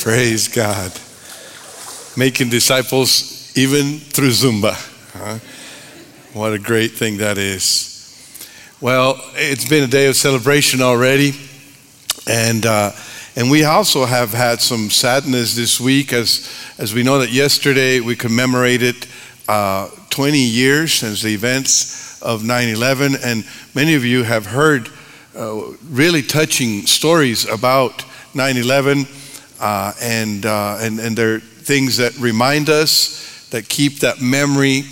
[0.00, 0.98] Praise God.
[2.16, 4.72] Making disciples even through Zumba.
[5.12, 5.38] Huh?
[6.32, 8.48] What a great thing that is.
[8.80, 11.34] Well, it's been a day of celebration already.
[12.26, 12.92] And, uh,
[13.36, 18.00] and we also have had some sadness this week as, as we know that yesterday
[18.00, 19.06] we commemorated
[19.48, 23.16] uh, 20 years since the events of 9 11.
[23.22, 23.44] And
[23.74, 24.88] many of you have heard
[25.36, 25.60] uh,
[25.90, 28.02] really touching stories about
[28.34, 29.06] 9 11.
[29.60, 34.84] Uh, and, uh, and, and they're things that remind us, that keep that memory,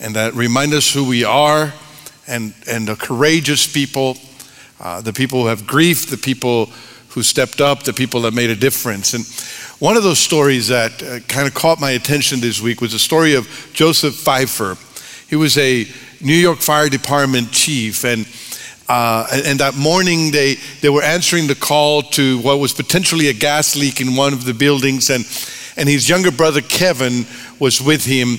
[0.00, 1.72] and that remind us who we are,
[2.28, 4.16] and, and the courageous people,
[4.80, 6.66] uh, the people who have grief, the people
[7.08, 9.12] who stepped up, the people that made a difference.
[9.12, 9.24] And
[9.80, 12.98] one of those stories that uh, kind of caught my attention this week was the
[13.00, 14.78] story of Joseph Pfeifer.
[15.28, 15.86] He was a
[16.20, 18.26] New York Fire Department chief, and
[18.92, 23.32] uh, and that morning they, they were answering the call to what was potentially a
[23.32, 25.24] gas leak in one of the buildings, and
[25.78, 27.24] and his younger brother Kevin
[27.58, 28.36] was with him.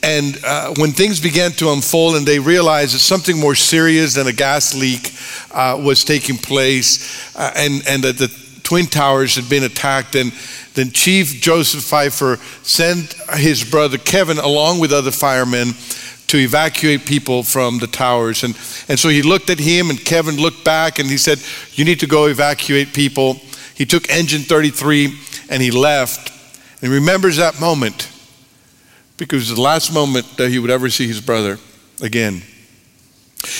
[0.00, 4.28] And uh, when things began to unfold and they realized that something more serious than
[4.28, 5.10] a gas leak
[5.50, 8.28] uh, was taking place, uh, and, and that the
[8.62, 10.30] Twin Towers had been attacked, and
[10.74, 15.72] then Chief Joseph Pfeifer sent his brother Kevin along with other firemen
[16.28, 18.44] to evacuate people from the towers.
[18.44, 18.56] And,
[18.88, 21.40] and so he looked at him, and Kevin looked back and he said,
[21.72, 23.40] You need to go evacuate people.
[23.74, 25.18] He took engine 33
[25.50, 26.30] and he left.
[26.80, 28.10] And he remembers that moment
[29.16, 31.58] because it was the last moment that he would ever see his brother
[32.00, 32.42] again.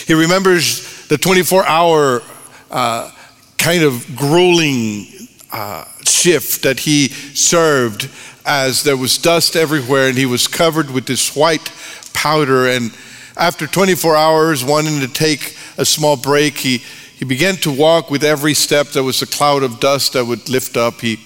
[0.07, 2.23] He remembers the 24 hour
[2.71, 3.11] uh,
[3.57, 5.07] kind of grueling
[5.53, 8.11] uh, shift that he served
[8.45, 11.71] as there was dust everywhere and he was covered with this white
[12.15, 12.69] powder.
[12.69, 12.93] And
[13.37, 18.25] after 24 hours, wanting to take a small break, he, he began to walk with
[18.25, 18.89] every step.
[18.89, 21.01] There was a cloud of dust that would lift up.
[21.01, 21.17] He,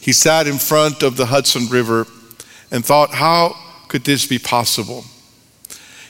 [0.00, 2.06] he sat in front of the Hudson River
[2.70, 3.56] and thought, how
[3.88, 5.04] could this be possible?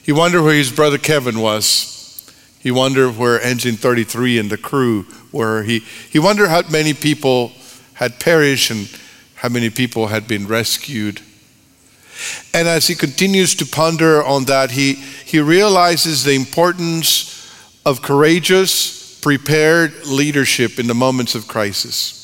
[0.03, 1.93] He wondered where his brother Kevin was.
[2.59, 5.63] He wondered where Engine 33 and the crew were.
[5.63, 5.81] He,
[6.11, 7.53] he wondered how many people
[7.95, 8.89] had perished and
[9.35, 11.21] how many people had been rescued.
[12.55, 17.33] And as he continues to ponder on that, he, he realizes the importance
[17.85, 22.19] of courageous, prepared leadership in the moments of crisis.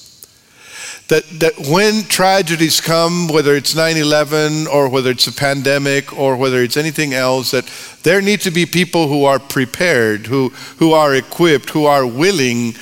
[1.09, 6.37] That, that when tragedies come, whether it's 9 11 or whether it's a pandemic or
[6.37, 7.65] whether it's anything else, that
[8.03, 12.75] there need to be people who are prepared, who, who are equipped, who are willing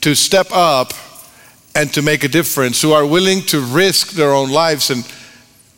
[0.00, 0.94] to step up
[1.74, 5.04] and to make a difference, who are willing to risk their own lives and,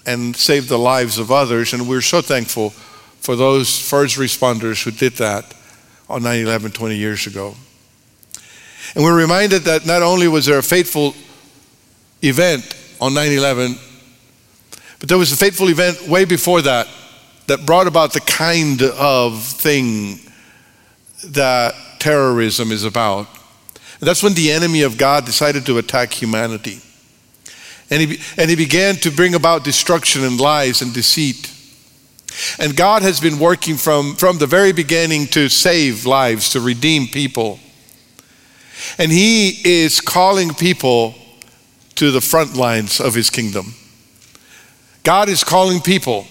[0.06, 1.72] and save the lives of others.
[1.72, 2.70] And we're so thankful
[3.20, 5.52] for those first responders who did that
[6.08, 7.54] on 9 11 20 years ago.
[8.94, 11.14] And we're reminded that not only was there a fateful
[12.22, 13.74] event on 9 11,
[15.00, 16.88] but there was a fateful event way before that
[17.48, 20.18] that brought about the kind of thing
[21.24, 23.26] that terrorism is about.
[24.00, 26.80] And that's when the enemy of God decided to attack humanity.
[27.90, 31.52] And he, and he began to bring about destruction and lies and deceit.
[32.58, 37.06] And God has been working from, from the very beginning to save lives, to redeem
[37.06, 37.60] people.
[38.98, 41.14] And He is calling people
[41.96, 43.74] to the front lines of his kingdom.
[45.02, 46.26] God is calling people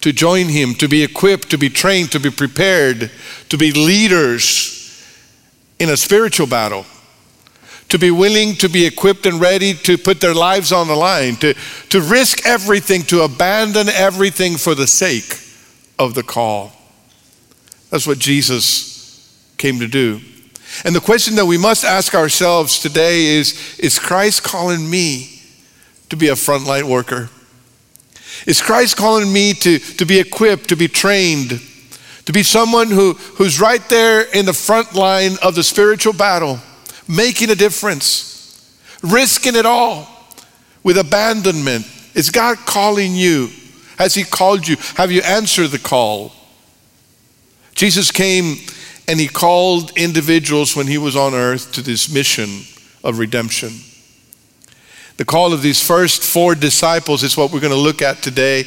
[0.00, 3.10] to join him, to be equipped, to be trained, to be prepared,
[3.48, 5.04] to be leaders
[5.78, 6.86] in a spiritual battle,
[7.88, 11.36] to be willing to be equipped and ready to put their lives on the line,
[11.36, 11.54] to,
[11.90, 15.38] to risk everything, to abandon everything for the sake
[15.98, 16.72] of the call.
[17.90, 20.20] That's what Jesus came to do.
[20.84, 25.40] And the question that we must ask ourselves today is Is Christ calling me
[26.08, 27.30] to be a frontline worker?
[28.46, 31.60] Is Christ calling me to, to be equipped, to be trained,
[32.24, 36.58] to be someone who, who's right there in the front line of the spiritual battle,
[37.08, 40.08] making a difference, risking it all
[40.82, 41.86] with abandonment?
[42.14, 43.50] Is God calling you?
[43.98, 44.76] Has He called you?
[44.96, 46.32] Have you answered the call?
[47.74, 48.56] Jesus came
[49.06, 52.62] and he called individuals when he was on earth to this mission
[53.02, 53.70] of redemption.
[55.16, 58.64] The call of these first four disciples is what we're going to look at today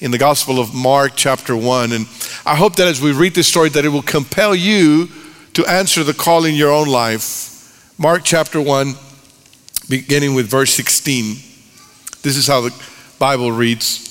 [0.00, 1.92] in the Gospel of Mark, chapter 1.
[1.92, 2.06] And
[2.44, 5.08] I hope that as we read this story, that it will compel you
[5.52, 7.53] to answer the call in your own life.
[7.96, 8.94] Mark chapter 1,
[9.88, 11.36] beginning with verse 16.
[12.22, 12.74] This is how the
[13.20, 14.10] Bible reads.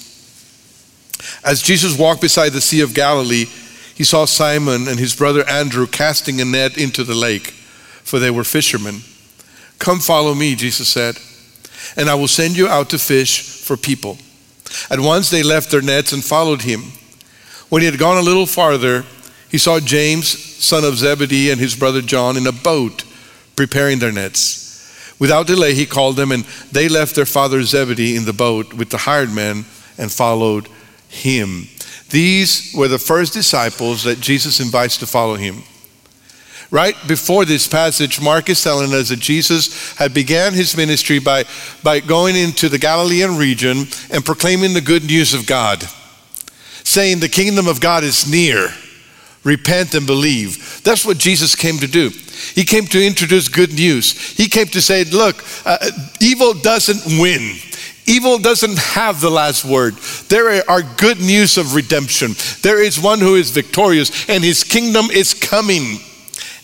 [1.43, 3.43] As Jesus walked beside the Sea of Galilee,
[3.93, 8.31] he saw Simon and his brother Andrew casting a net into the lake, for they
[8.31, 9.01] were fishermen.
[9.79, 11.17] Come follow me, Jesus said,
[11.97, 14.17] and I will send you out to fish for people.
[14.89, 16.83] At once they left their nets and followed him.
[17.67, 19.03] When he had gone a little farther,
[19.49, 20.27] he saw James,
[20.63, 23.03] son of Zebedee, and his brother John in a boat
[23.55, 25.15] preparing their nets.
[25.19, 28.89] Without delay, he called them, and they left their father Zebedee in the boat with
[28.89, 29.65] the hired men
[29.97, 30.67] and followed
[31.07, 31.67] him.
[32.09, 35.63] These were the first disciples that Jesus invites to follow him.
[36.71, 41.45] Right before this passage, Mark is telling us that Jesus had began his ministry by,
[41.83, 45.83] by going into the Galilean region and proclaiming the good news of God,
[46.83, 48.69] saying the kingdom of God is near.
[49.43, 50.81] Repent and believe.
[50.83, 52.09] That's what Jesus came to do.
[52.55, 54.35] He came to introduce good news.
[54.37, 55.91] He came to say, look, uh,
[56.21, 57.57] evil doesn't win.
[58.05, 59.95] Evil doesn't have the last word.
[60.27, 62.35] There are good news of redemption.
[62.61, 65.99] There is one who is victorious, and his kingdom is coming.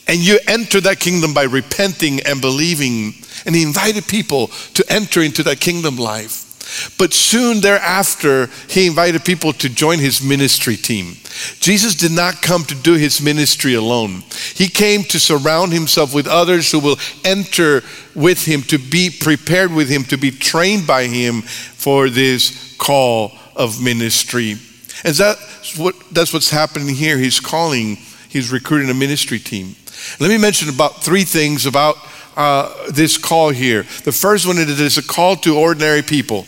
[0.08, 3.14] And you enter that kingdom by repenting and believing.
[3.46, 6.49] And he invited people to enter into that kingdom life.
[6.98, 11.16] But soon thereafter, he invited people to join his ministry team.
[11.60, 14.24] Jesus did not come to do his ministry alone.
[14.54, 17.83] He came to surround himself with others who will enter
[18.16, 23.31] with him, to be prepared with him, to be trained by him for this call
[23.56, 24.56] of ministry.
[25.04, 27.18] And that's, what, that's what's happening here.
[27.18, 27.95] He's calling,
[28.27, 29.75] he's recruiting a ministry team.
[30.19, 31.95] Let me mention about three things about
[32.36, 33.83] uh, this call here.
[34.04, 36.45] The first one is it is a call to ordinary people.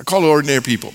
[0.00, 0.92] A call to ordinary people.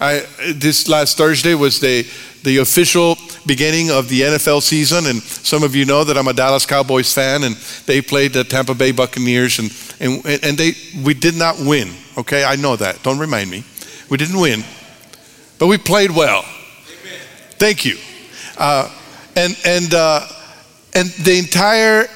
[0.00, 2.06] I, this last Thursday was the,
[2.44, 3.16] the official
[3.46, 7.12] beginning of the NFL season, and some of you know that I'm a Dallas Cowboys
[7.12, 10.72] fan, and they played the Tampa Bay Buccaneers, and, and, and they,
[11.04, 12.44] we did not win, okay?
[12.44, 13.02] I know that.
[13.02, 13.64] Don't remind me.
[14.08, 14.62] We didn't win,
[15.58, 16.44] but we played well.
[16.44, 17.20] Amen.
[17.52, 17.96] Thank you.
[18.56, 18.94] Uh,
[19.34, 20.26] and, and, uh,
[20.94, 22.06] and the entire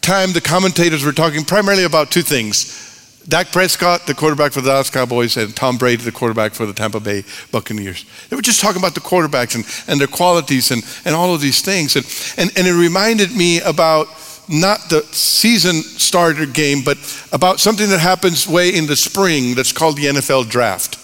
[0.00, 2.89] time, the commentators were talking primarily about two things
[3.28, 6.72] Dak Prescott, the quarterback for the Dallas Cowboys, and Tom Brady, the quarterback for the
[6.72, 7.22] Tampa Bay
[7.52, 8.04] Buccaneers.
[8.28, 11.40] They were just talking about the quarterbacks and, and their qualities and, and all of
[11.40, 11.96] these things.
[11.96, 12.06] And,
[12.38, 14.08] and, and it reminded me about
[14.48, 16.96] not the season starter game, but
[17.30, 20.98] about something that happens way in the spring that's called the NFL draft.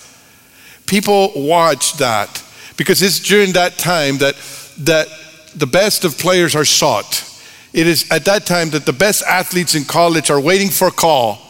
[0.87, 2.43] People watch that
[2.77, 4.37] because it's during that time that,
[4.79, 5.09] that
[5.55, 7.23] the best of players are sought.
[7.73, 10.93] It is at that time that the best athletes in college are waiting for a
[10.93, 11.46] call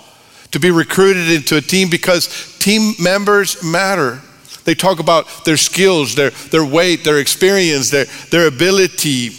[0.57, 4.23] to be recruited into a team because team members matter.
[4.65, 9.33] They talk about their skills, their, their weight, their experience, their, their ability,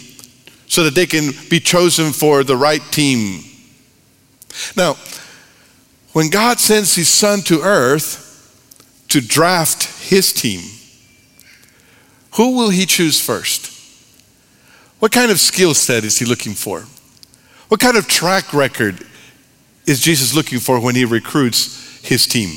[0.68, 3.42] so that they can be chosen for the right team.
[4.76, 4.94] Now,
[6.12, 10.60] when God sends his son to earth to draft his team,
[12.36, 13.74] who will he choose first?
[15.00, 16.82] What kind of skill set is he looking for?
[17.66, 19.04] What kind of track record
[19.88, 22.50] is Jesus looking for when he recruits his team?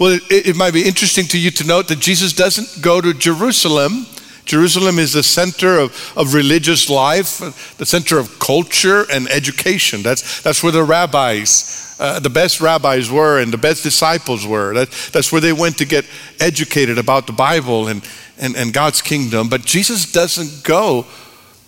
[0.00, 3.14] Well, it, it, might be interesting to you to note that Jesus doesn't go to
[3.14, 4.06] Jerusalem.
[4.44, 7.38] Jerusalem is the center of, of religious life,
[7.78, 10.02] the center of culture and education.
[10.02, 14.74] That's, that's where the rabbis, uh, the best rabbis were and the best disciples were.
[14.74, 16.06] That, that's where they went to get
[16.40, 18.06] educated about the Bible and,
[18.38, 19.48] and, and God's kingdom.
[19.48, 21.06] But Jesus doesn't go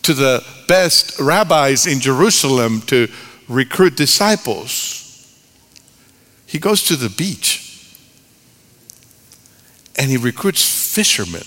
[0.03, 3.09] to the best rabbis in Jerusalem to
[3.49, 5.03] recruit disciples,
[6.47, 7.63] he goes to the beach
[9.97, 11.43] and he recruits fishermen.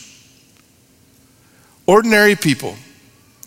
[1.85, 2.75] Ordinary people,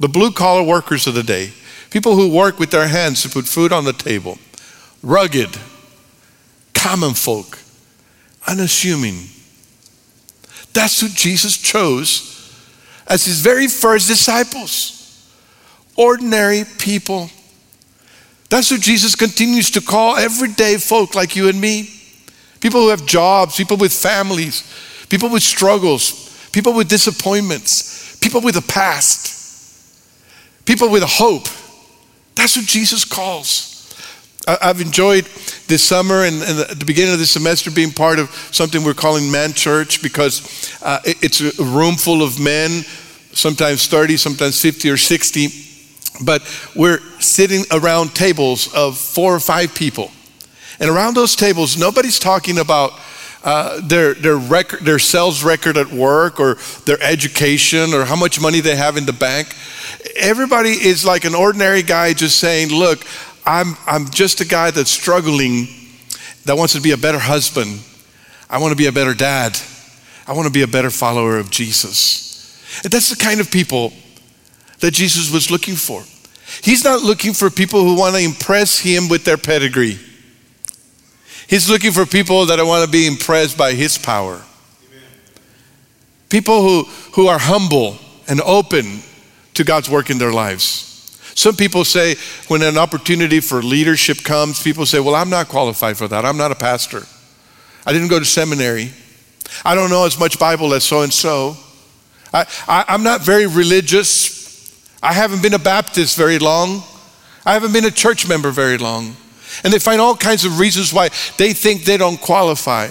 [0.01, 1.53] the blue collar workers of the day,
[1.91, 4.39] people who work with their hands to put food on the table,
[5.03, 5.51] rugged,
[6.75, 7.59] common folk,
[8.47, 9.29] unassuming.
[10.73, 12.29] That's who Jesus chose
[13.07, 14.99] as his very first disciples.
[15.97, 17.31] Ordinary people
[18.53, 21.89] that's who Jesus continues to call everyday folk like you and me.
[22.61, 24.63] People who have jobs, people with families,
[25.09, 31.49] people with struggles, people with disappointments, people with a past, people with a hope.
[32.35, 33.91] That's who Jesus calls.
[34.47, 35.25] I've enjoyed
[35.67, 39.31] this summer and, at the beginning of the semester being part of something we're calling
[39.31, 42.83] Man Church because uh, it's a room full of men,
[43.33, 45.72] sometimes 30, sometimes 50 or 60
[46.25, 46.43] but
[46.75, 50.11] we're sitting around tables of four or five people.
[50.81, 52.93] And around those tables, nobody's talking about
[53.45, 58.41] uh, their, their, record, their sales record at work or their education or how much
[58.41, 59.55] money they have in the bank.
[60.17, 63.05] Everybody is like an ordinary guy just saying, Look,
[63.45, 65.67] I'm, I'm just a guy that's struggling,
[66.45, 67.81] that wants to be a better husband.
[68.49, 69.59] I want to be a better dad.
[70.27, 72.81] I want to be a better follower of Jesus.
[72.85, 73.93] And that's the kind of people
[74.81, 76.03] that Jesus was looking for.
[76.61, 79.99] He's not looking for people who want to impress him with their pedigree.
[81.53, 84.41] He's looking for people that want to be impressed by His power.
[86.31, 89.01] People who, who are humble and open
[89.53, 90.89] to God's work in their lives.
[91.35, 92.17] Some people say
[92.49, 96.25] when an opportunity for leadership comes, people say, Well, I'm not qualified for that.
[96.25, 97.03] I'm not a pastor.
[97.85, 98.91] I didn't go to seminary.
[99.63, 101.57] I don't know as much Bible as so and so.
[102.67, 104.42] I'm not very religious.
[105.03, 106.83] I haven't been a Baptist very long.
[107.45, 109.17] I haven't been a church member very long.
[109.65, 112.89] And they find all kinds of reasons why they think they don't qualify.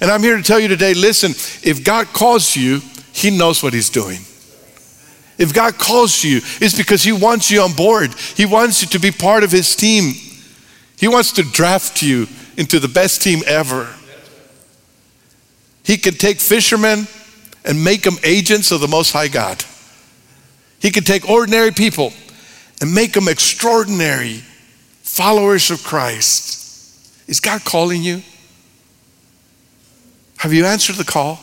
[0.00, 2.80] And I'm here to tell you today listen, if God calls you,
[3.12, 4.20] He knows what He's doing.
[5.38, 8.14] If God calls you, it's because He wants you on board.
[8.34, 10.14] He wants you to be part of His team.
[10.96, 12.26] He wants to draft you
[12.56, 13.94] into the best team ever.
[15.84, 17.06] He can take fishermen
[17.64, 19.62] and make them agents of the Most High God.
[20.80, 22.12] He can take ordinary people
[22.80, 24.42] and make them extraordinary
[25.02, 27.28] followers of Christ.
[27.28, 28.22] Is God calling you?
[30.38, 31.40] Have you answered the call?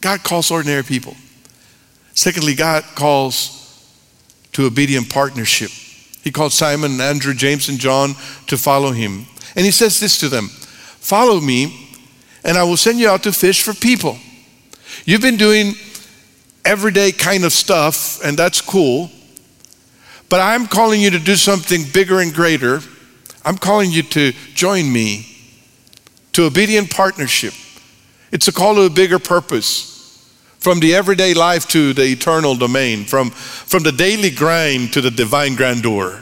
[0.00, 1.16] God calls ordinary people.
[2.14, 3.54] Secondly, God calls
[4.52, 5.70] to obedient partnership.
[6.22, 8.14] He called Simon, Andrew, James, and John
[8.46, 9.26] to follow him.
[9.56, 11.88] And he says this to them Follow me,
[12.44, 14.18] and I will send you out to fish for people.
[15.04, 15.74] You've been doing
[16.68, 19.10] everyday kind of stuff, and that's cool.
[20.28, 22.80] But I'm calling you to do something bigger and greater.
[23.42, 25.26] I'm calling you to join me
[26.34, 27.54] to obedient partnership.
[28.30, 29.96] It's a call to a bigger purpose.
[30.58, 35.10] From the everyday life to the eternal domain, from, from the daily grind to the
[35.10, 36.20] divine grandeur.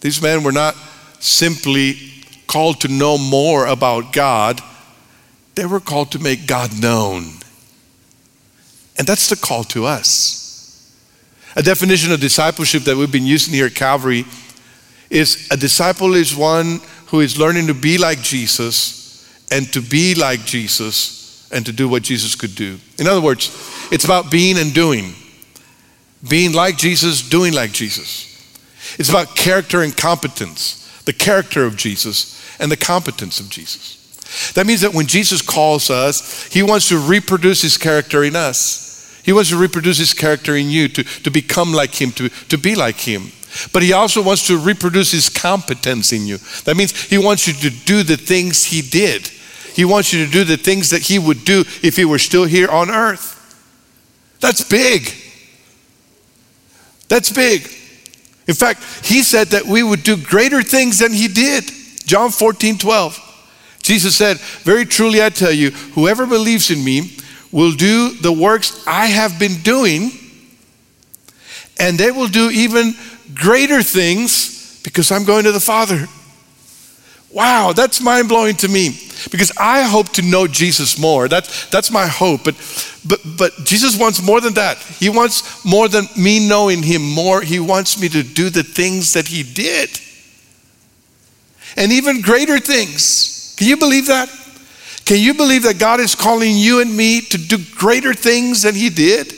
[0.00, 0.74] These men were not
[1.20, 1.96] simply
[2.46, 4.60] called to know more about God,
[5.54, 7.41] they were called to make God known.
[8.98, 10.42] And that's the call to us.
[11.56, 14.24] A definition of discipleship that we've been using here at Calvary
[15.10, 20.14] is a disciple is one who is learning to be like Jesus and to be
[20.14, 22.78] like Jesus and to do what Jesus could do.
[22.98, 23.50] In other words,
[23.92, 25.12] it's about being and doing.
[26.26, 28.28] Being like Jesus, doing like Jesus.
[28.98, 34.01] It's about character and competence, the character of Jesus and the competence of Jesus.
[34.54, 39.20] That means that when Jesus calls us, he wants to reproduce his character in us.
[39.24, 42.58] He wants to reproduce his character in you, to, to become like him, to, to
[42.58, 43.30] be like him.
[43.72, 46.38] But he also wants to reproduce his competence in you.
[46.64, 49.28] That means he wants you to do the things he did.
[49.74, 52.44] He wants you to do the things that he would do if he were still
[52.44, 53.38] here on earth.
[54.40, 55.12] That's big.
[57.08, 57.62] That's big.
[58.48, 61.64] In fact, he said that we would do greater things than he did.
[62.06, 63.31] John 14, 12.
[63.82, 67.16] Jesus said, Very truly I tell you, whoever believes in me
[67.50, 70.10] will do the works I have been doing,
[71.78, 72.94] and they will do even
[73.34, 76.06] greater things because I'm going to the Father.
[77.30, 78.90] Wow, that's mind blowing to me
[79.30, 81.28] because I hope to know Jesus more.
[81.28, 82.44] That's, that's my hope.
[82.44, 82.56] But,
[83.06, 84.78] but, but Jesus wants more than that.
[84.78, 87.40] He wants more than me knowing Him more.
[87.40, 89.88] He wants me to do the things that He did
[91.76, 93.41] and even greater things.
[93.62, 94.28] Can you believe that?
[95.04, 98.74] Can you believe that God is calling you and me to do greater things than
[98.74, 99.32] He did?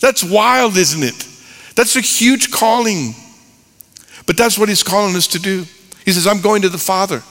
[0.00, 1.28] That's wild, isn't it?
[1.76, 3.14] That's a huge calling.
[4.26, 5.66] But that's what He's calling us to do.
[6.04, 7.22] He says, I'm going to the Father.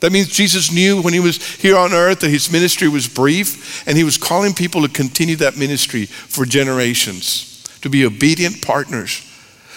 [0.00, 3.88] That means Jesus knew when he was here on earth that his ministry was brief,
[3.88, 9.22] and he was calling people to continue that ministry for generations, to be obedient partners.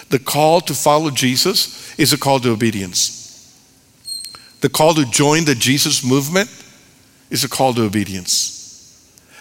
[0.10, 3.18] The call to follow Jesus is a call to obedience.
[4.62, 6.50] The call to join the Jesus movement
[7.30, 8.56] is a call to obedience.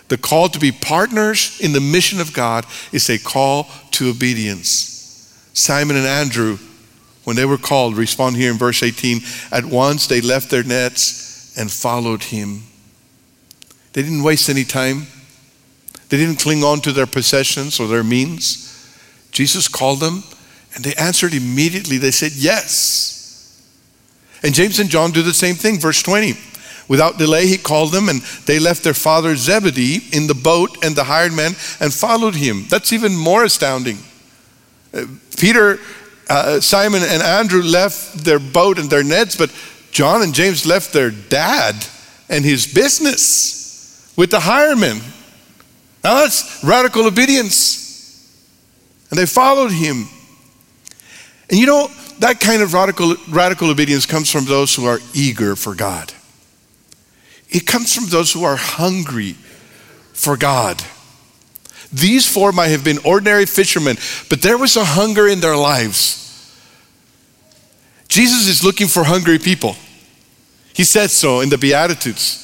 [0.09, 4.95] The call to be partners in the mission of God is a call to obedience.
[5.53, 6.59] Simon and Andrew,
[7.25, 9.21] when they were called, respond here in verse 18
[9.51, 12.63] at once they left their nets and followed him.
[13.95, 15.07] They didn't waste any time,
[16.09, 18.63] they didn't cling on to their possessions or their means.
[19.33, 20.23] Jesus called them
[20.75, 21.99] and they answered immediately.
[21.99, 23.16] They said, Yes.
[24.47, 25.81] And James and John do the same thing.
[25.81, 26.35] Verse 20.
[26.87, 30.95] Without delay, he called them, and they left their father Zebedee in the boat and
[30.95, 32.65] the hired men and followed him.
[32.69, 33.99] That's even more astounding.
[34.95, 35.81] Uh, Peter,
[36.31, 39.53] uh, Simon, and Andrew left their boat and their nets, but
[39.91, 41.75] John and James left their dad
[42.29, 45.01] and his business with the hiremen.
[46.05, 47.83] Now that's radical obedience.
[49.11, 50.07] And they followed him.
[51.51, 55.57] And you know, that kind of radical, radical obedience comes from those who are eager
[55.57, 56.13] for God.
[57.49, 59.35] It comes from those who are hungry
[60.13, 60.83] for God.
[61.93, 63.97] These four might have been ordinary fishermen,
[64.29, 66.23] but there was a hunger in their lives.
[68.09, 69.77] Jesus is looking for hungry people.
[70.75, 72.43] He said so in the Beatitudes.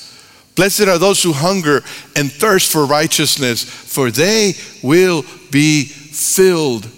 [0.55, 1.83] Blessed are those who hunger
[2.15, 6.89] and thirst for righteousness, for they will be filled.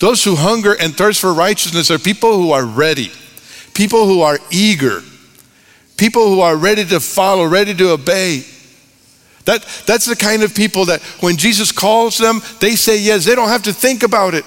[0.00, 3.12] Those who hunger and thirst for righteousness are people who are ready,
[3.74, 5.02] people who are eager,
[5.98, 8.42] people who are ready to follow, ready to obey.
[9.44, 13.26] That, that's the kind of people that when Jesus calls them, they say yes.
[13.26, 14.44] They don't have to think about it.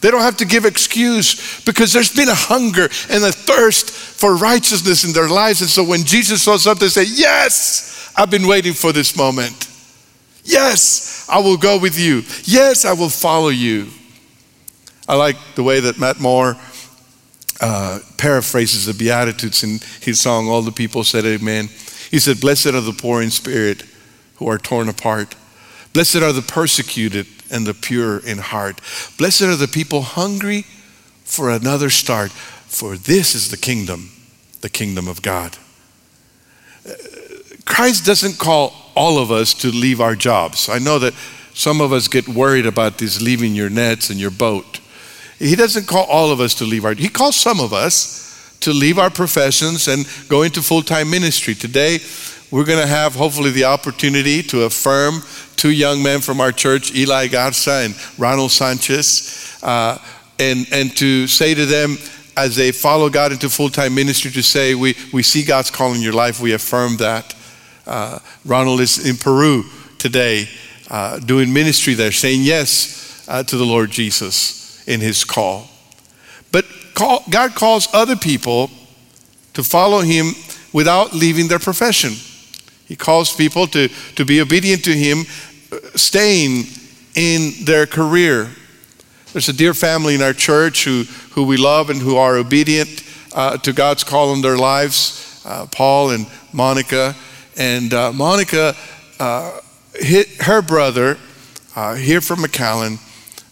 [0.00, 4.36] They don't have to give excuse because there's been a hunger and a thirst for
[4.36, 5.60] righteousness in their lives.
[5.60, 9.68] And so when Jesus shows up, they say, Yes, I've been waiting for this moment.
[10.44, 12.22] Yes, I will go with you.
[12.44, 13.88] Yes, I will follow you.
[15.08, 16.56] I like the way that Matt Maher
[17.60, 21.68] uh, paraphrases the Beatitudes in his song, All the People Said Amen.
[22.10, 23.84] He said, Blessed are the poor in spirit
[24.36, 25.34] who are torn apart.
[25.92, 28.80] Blessed are the persecuted and the pure in heart.
[29.18, 30.62] Blessed are the people hungry
[31.24, 34.10] for another start, for this is the kingdom,
[34.60, 35.56] the kingdom of God.
[37.64, 40.68] Christ doesn't call all of us to leave our jobs.
[40.68, 41.14] I know that
[41.54, 44.80] some of us get worried about this leaving your nets and your boat.
[45.38, 48.26] He doesn't call all of us to leave our, he calls some of us
[48.60, 51.54] to leave our professions and go into full time ministry.
[51.54, 51.98] Today,
[52.50, 55.20] we're going to have hopefully the opportunity to affirm
[55.56, 59.98] two young men from our church, Eli Garza and Ronald Sanchez, uh,
[60.38, 61.96] and, and to say to them,
[62.36, 65.94] as they follow God into full time ministry, to say, we, we see God's call
[65.94, 67.34] in your life, we affirm that.
[67.86, 69.64] Uh, Ronald is in Peru
[69.98, 70.48] today
[70.90, 75.68] uh, doing ministry there, saying yes uh, to the Lord Jesus in his call.
[76.52, 76.64] But
[76.94, 78.70] call, God calls other people
[79.54, 80.32] to follow him
[80.72, 82.12] without leaving their profession.
[82.86, 85.24] He calls people to, to be obedient to Him,
[85.96, 86.66] staying
[87.14, 88.50] in their career.
[89.32, 91.02] There's a dear family in our church who,
[91.32, 93.02] who we love and who are obedient
[93.34, 97.14] uh, to God's call in their lives uh, Paul and Monica.
[97.56, 98.74] And uh, Monica,
[99.18, 99.60] uh,
[99.94, 101.18] hit, her brother,
[101.74, 102.98] uh, here from McAllen,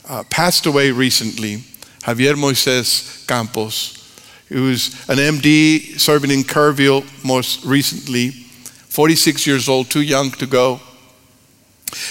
[0.08, 1.58] uh, passed away recently.
[2.02, 4.00] Javier Moises Campos.
[4.48, 8.30] who was an MD serving in Kerrville most recently.
[8.30, 10.80] 46 years old, too young to go.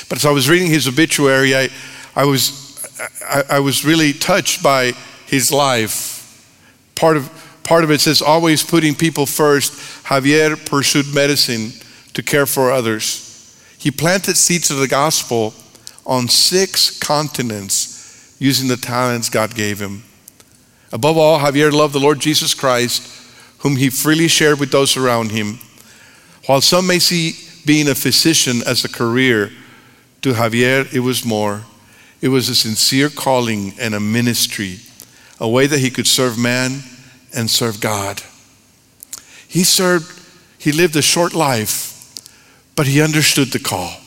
[0.10, 1.70] But as I was reading his obituary, I,
[2.16, 2.84] I, was,
[3.28, 4.94] I, I was really touched by
[5.28, 6.20] his life.
[6.96, 7.30] Part of,
[7.64, 9.74] part of it says, always putting people first.
[10.06, 11.72] Javier pursued medicine
[12.14, 13.30] to care for others.
[13.78, 15.54] He planted seeds of the gospel
[16.06, 20.04] on six continents using the talents God gave him.
[20.92, 23.10] Above all, Javier loved the Lord Jesus Christ,
[23.60, 25.60] whom he freely shared with those around him.
[26.46, 27.34] While some may see
[27.66, 29.52] being a physician as a career,
[30.22, 31.64] to Javier it was more.
[32.22, 34.80] It was a sincere calling and a ministry,
[35.40, 36.84] a way that he could serve man
[37.36, 38.22] and serve God.
[39.48, 40.20] He served,
[40.58, 41.90] he lived a short life,
[42.76, 44.03] but he understood the call.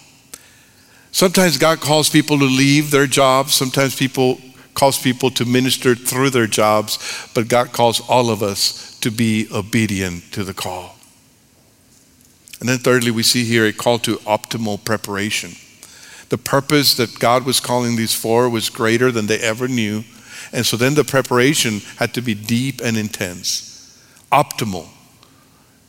[1.16, 4.38] Sometimes God calls people to leave their jobs, sometimes people
[4.74, 6.98] calls people to minister through their jobs,
[7.34, 10.94] but God calls all of us to be obedient to the call.
[12.60, 15.52] And then, thirdly, we see here a call to optimal preparation.
[16.28, 20.04] The purpose that God was calling these for was greater than they ever knew.
[20.52, 23.98] And so then the preparation had to be deep and intense,
[24.30, 24.88] optimal.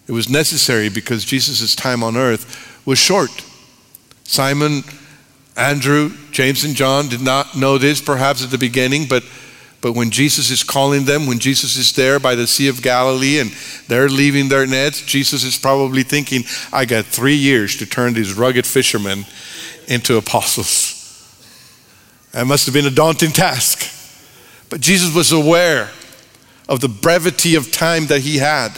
[0.07, 3.43] It was necessary because Jesus' time on earth was short.
[4.23, 4.83] Simon,
[5.57, 9.23] Andrew, James, and John did not know this perhaps at the beginning, but
[9.79, 13.39] but when Jesus is calling them, when Jesus is there by the Sea of Galilee
[13.39, 13.51] and
[13.87, 16.43] they're leaving their nets, Jesus is probably thinking,
[16.73, 19.25] I got three years to turn these rugged fishermen
[19.87, 20.95] into apostles.
[22.31, 23.93] That must have been a daunting task.
[24.69, 25.91] But Jesus was aware
[26.67, 28.77] of the brevity of time that he had.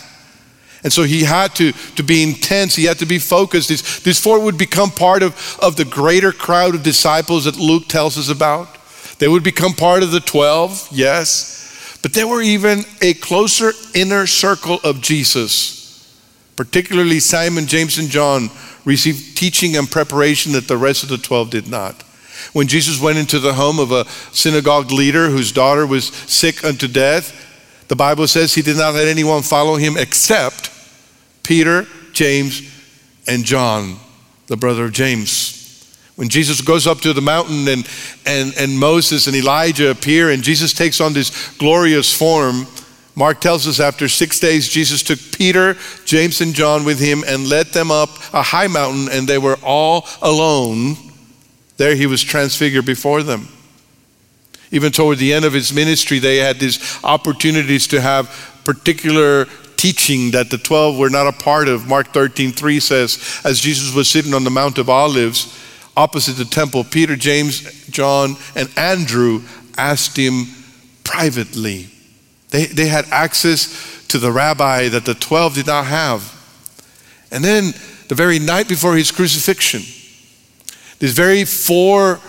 [0.84, 3.70] And so he had to, to be intense, he had to be focused.
[3.70, 7.88] These, these four would become part of, of the greater crowd of disciples that Luke
[7.88, 8.78] tells us about.
[9.20, 11.98] They would become part of the 12, yes.
[12.02, 15.80] But they were even a closer inner circle of Jesus.
[16.56, 18.50] Particularly Simon, James, and John
[18.86, 22.04] received teaching and preparation that the rest of the 12 did not.
[22.54, 26.88] When Jesus went into the home of a synagogue leader whose daughter was sick unto
[26.88, 27.49] death,
[27.90, 30.72] the Bible says he did not let anyone follow him except
[31.44, 32.62] Peter, James,
[33.28, 33.98] and John,
[34.48, 35.58] the brother of James.
[36.16, 37.88] When Jesus goes up to the mountain and,
[38.26, 42.68] and, and Moses and Elijah appear, and Jesus takes on this glorious form,
[43.16, 45.76] Mark tells us after six days, Jesus took Peter,
[46.06, 49.58] James, and John with him and led them up a high mountain, and they were
[49.64, 50.96] all alone.
[51.78, 53.48] There he was transfigured before them.
[54.72, 59.46] Even toward the end of his ministry, they had these opportunities to have particular
[59.78, 61.88] teaching that the 12 were not a part of.
[61.88, 65.58] Mark 13, 3 says, as Jesus was sitting on the Mount of Olives
[66.00, 69.42] opposite the temple, Peter, James, John, and Andrew
[69.78, 70.46] asked him
[71.04, 71.90] privately.
[72.52, 76.36] They, they had access to the rabbi that the 12 did not have.
[77.32, 77.74] And then
[78.08, 79.82] the very night before his crucifixion,
[81.00, 82.20] these very four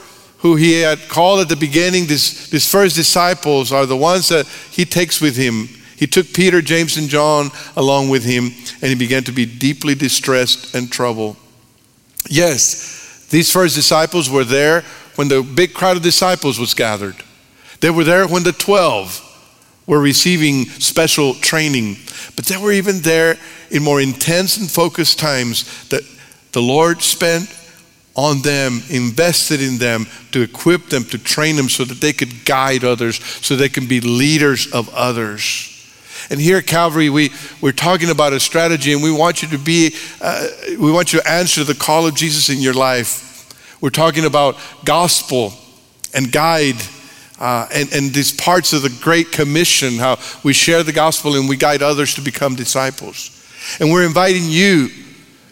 [0.41, 4.47] who he had called at the beginning, these, these first disciples, are the ones that
[4.71, 5.69] he takes with him.
[5.97, 8.47] He took Peter, James, and John along with him,
[8.81, 11.37] and he began to be deeply distressed and troubled.
[12.29, 14.83] Yes, these first disciples were there
[15.17, 17.17] when the big crowd of disciples was gathered.
[17.81, 19.27] They were there when the 12
[19.87, 21.97] were receiving special training,
[22.35, 23.37] but they were even there
[23.71, 26.03] in more intense and focused times that
[26.53, 27.55] the Lord spent
[28.17, 32.45] on them, invested in them to equip them, to train them so that they could
[32.45, 35.71] guide others, so they can be leaders of others.
[36.29, 39.59] And here at Calvary, we, we're talking about a strategy, and we want you to
[39.59, 40.47] be, uh,
[40.79, 43.79] we want you to answer the call of Jesus in your life.
[43.81, 45.53] We're talking about gospel
[46.15, 46.77] and guide.
[47.39, 51.49] Uh, and, and these parts of the Great Commission, how we share the gospel and
[51.49, 53.37] we guide others to become disciples.
[53.81, 54.91] And we're inviting you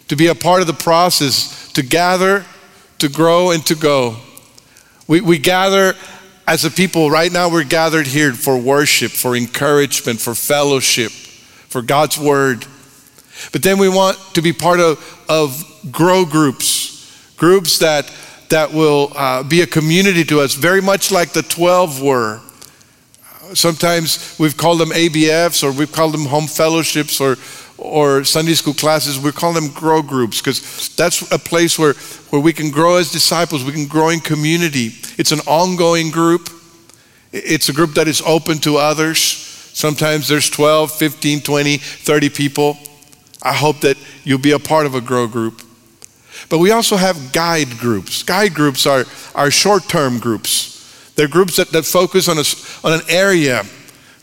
[0.07, 2.45] to be a part of the process to gather,
[2.99, 4.17] to grow, and to go.
[5.07, 5.95] We, we gather
[6.49, 11.83] as a people, right now, we're gathered here for worship, for encouragement, for fellowship, for
[11.83, 12.65] God's word.
[13.51, 14.97] But then we want to be part of,
[15.29, 18.11] of grow groups, groups that,
[18.49, 22.41] that will uh, be a community to us, very much like the 12 were.
[23.53, 27.35] Sometimes we've called them ABFs or we've called them home fellowships or,
[27.79, 31.93] or Sunday school classes, we call them grow groups because that's a place where,
[32.29, 34.91] where we can grow as disciples, we can grow in community.
[35.17, 36.49] It's an ongoing group,
[37.31, 39.19] it's a group that is open to others.
[39.19, 42.77] Sometimes there's 12, 15, 20, 30 people.
[43.41, 45.61] I hope that you'll be a part of a grow group.
[46.49, 48.23] But we also have guide groups.
[48.23, 51.13] Guide groups are, are short term groups.
[51.15, 52.43] They're groups that, that focus on, a,
[52.87, 53.63] on an area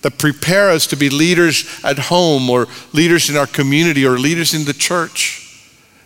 [0.03, 4.55] that prepare us to be leaders at home or leaders in our community or leaders
[4.55, 5.43] in the church.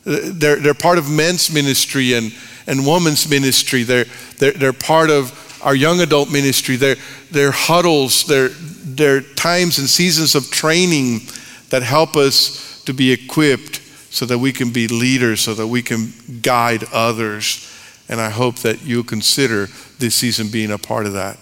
[0.05, 2.33] They're, they're part of men's ministry and,
[2.67, 3.83] and women's ministry.
[3.83, 4.07] They're,
[4.39, 6.77] they're, they're part of our young adult ministry.
[6.77, 6.97] They're,
[7.31, 11.21] they're huddles, they're, they're times and seasons of training
[11.69, 13.77] that help us to be equipped
[14.11, 17.67] so that we can be leaders, so that we can guide others.
[18.09, 21.39] And I hope that you'll consider this season being a part of that.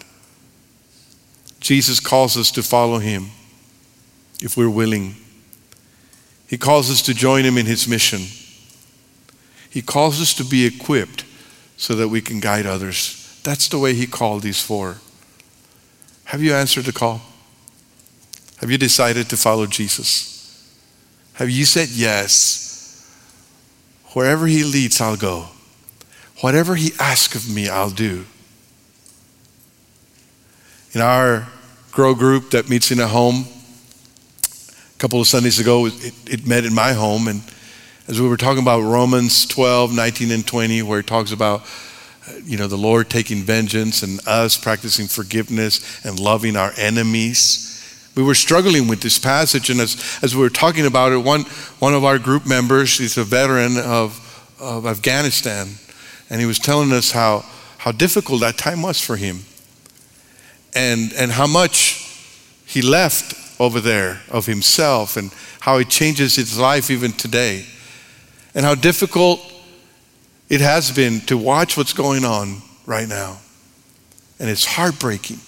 [1.61, 3.31] Jesus calls us to follow him
[4.40, 5.16] if we're willing.
[6.47, 8.21] He calls us to join him in his mission.
[9.68, 11.25] He calls us to be equipped
[11.77, 13.40] so that we can guide others.
[13.44, 14.99] That's the way he called these four.
[16.25, 17.23] Have you answered the call?
[18.59, 20.75] Have you decided to follow Jesus?
[21.35, 23.09] Have you said yes?
[24.14, 25.49] Wherever he leads, I'll go.
[26.40, 28.25] Whatever he asks of me, I'll do
[30.92, 31.48] in our
[31.90, 33.46] grow group that meets in a home.
[34.44, 37.29] A couple of Sundays ago, it, it met in my home.
[37.29, 37.42] And
[38.09, 41.62] as we were talking about Romans 12, 19, and 20, where it talks about
[42.44, 47.64] you know, the Lord taking vengeance and us practicing forgiveness and loving our enemies.
[48.14, 51.42] We were struggling with this passage, and as, as we were talking about it, one,
[51.79, 55.68] one of our group members, he's a veteran of, of Afghanistan,
[56.29, 57.44] and he was telling us how,
[57.79, 59.40] how difficult that time was for him
[60.75, 62.05] and, and how much
[62.67, 67.65] he left over there of himself and how it changes his life even today.
[68.55, 69.41] And how difficult
[70.49, 73.39] it has been to watch what's going on right now.
[74.39, 75.39] And it's heartbreaking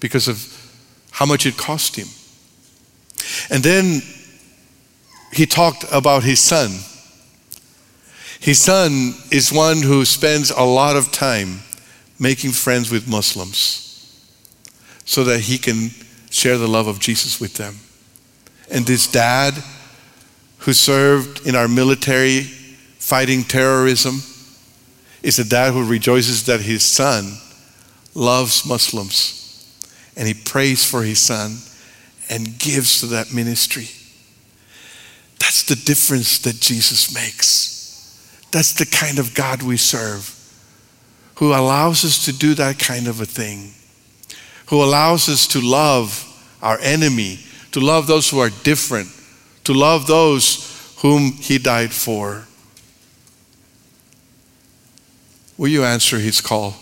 [0.00, 0.40] because of
[1.10, 2.08] how much it cost him.
[3.50, 4.02] And then
[5.32, 6.70] he talked about his son.
[8.40, 11.60] His son is one who spends a lot of time
[12.18, 13.91] making friends with Muslims
[15.04, 15.90] so that he can
[16.30, 17.76] share the love of Jesus with them.
[18.70, 19.54] And this dad
[20.58, 24.22] who served in our military fighting terrorism
[25.22, 27.36] is a dad who rejoices that his son
[28.14, 29.38] loves Muslims
[30.16, 31.56] and he prays for his son
[32.30, 33.88] and gives to that ministry.
[35.38, 38.48] That's the difference that Jesus makes.
[38.52, 40.38] That's the kind of God we serve,
[41.36, 43.72] who allows us to do that kind of a thing
[44.72, 46.26] who allows us to love
[46.62, 47.38] our enemy,
[47.72, 49.06] to love those who are different,
[49.64, 52.46] to love those whom He died for.
[55.58, 56.76] Will you answer His call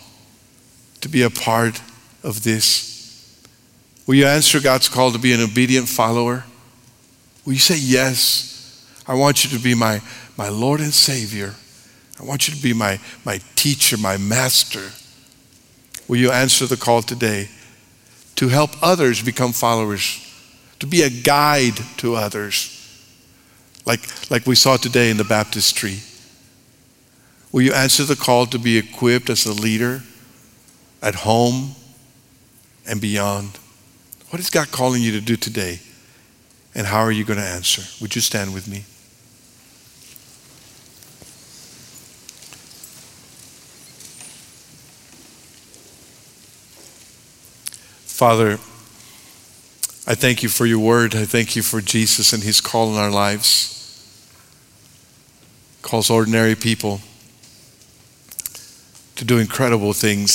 [1.01, 1.81] to be a part
[2.23, 3.45] of this?
[4.07, 6.45] Will you answer God's call to be an obedient follower?
[7.45, 9.99] Will you say, Yes, I want you to be my,
[10.37, 11.55] my Lord and Savior?
[12.17, 14.91] I want you to be my, my teacher, my master.
[16.07, 17.49] Will you answer the call today
[18.41, 20.19] to help others become followers,
[20.79, 22.75] to be a guide to others,
[23.85, 23.99] like,
[24.31, 25.99] like we saw today in the baptistry?
[27.51, 30.01] Will you answer the call to be equipped as a leader
[31.03, 31.75] at home
[32.87, 33.59] and beyond?
[34.31, 35.79] What is God calling you to do today?
[36.73, 37.83] And how are you going to answer?
[38.01, 38.85] Would you stand with me?
[48.21, 48.59] Father,
[50.05, 51.15] I thank you for your word.
[51.15, 53.97] I thank you for Jesus and his call in our lives.
[55.81, 57.01] Calls ordinary people
[59.15, 60.29] to do incredible things,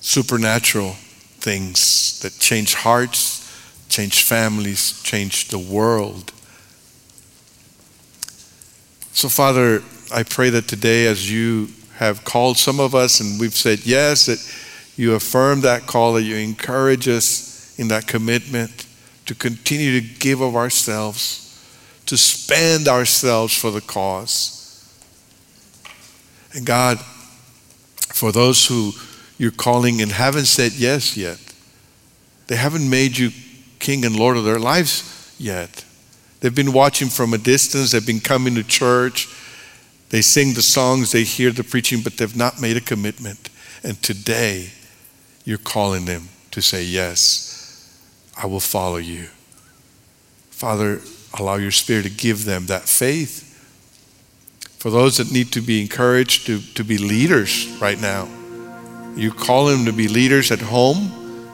[0.00, 0.92] supernatural
[1.40, 3.44] things that change hearts,
[3.88, 6.30] change families, change the world.
[9.10, 9.82] So, Father,
[10.14, 14.26] I pray that today, as you have called some of us and we've said yes,
[14.26, 14.38] that
[14.98, 18.86] you affirm that call, that you encourage us in that commitment
[19.26, 21.64] to continue to give of ourselves,
[22.06, 24.54] to spend ourselves for the cause.
[26.52, 26.98] And God,
[28.08, 28.92] for those who
[29.38, 31.38] you're calling and haven't said yes yet,
[32.48, 33.30] they haven't made you
[33.78, 35.84] king and lord of their lives yet.
[36.40, 39.28] They've been watching from a distance, they've been coming to church,
[40.10, 43.50] they sing the songs, they hear the preaching, but they've not made a commitment.
[43.84, 44.70] And today,
[45.48, 47.98] you're calling them to say, Yes,
[48.36, 49.28] I will follow you.
[50.50, 51.00] Father,
[51.38, 53.46] allow your Spirit to give them that faith.
[54.78, 58.28] For those that need to be encouraged to, to be leaders right now,
[59.16, 61.48] you call them to be leaders at home,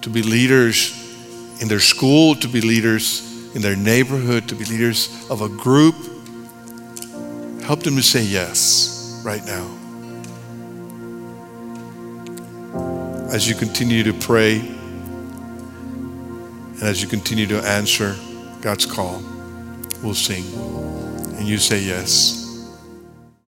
[0.00, 0.92] to be leaders
[1.62, 5.94] in their school, to be leaders in their neighborhood, to be leaders of a group.
[7.62, 9.81] Help them to say yes right now.
[13.32, 14.60] As you continue to pray
[16.82, 18.14] and as you continue to answer
[18.60, 19.22] God's call,
[20.02, 20.44] we'll sing.
[21.38, 22.41] And you say yes.